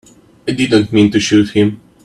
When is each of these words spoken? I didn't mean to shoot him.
I 0.47 0.53
didn't 0.53 0.91
mean 0.91 1.11
to 1.11 1.19
shoot 1.19 1.51
him. 1.51 1.79